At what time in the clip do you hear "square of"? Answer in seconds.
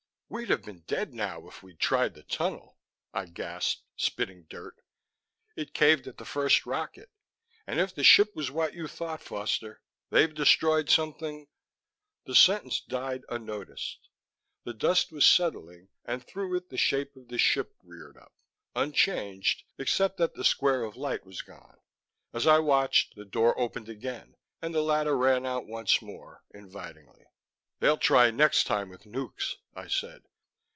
20.45-20.95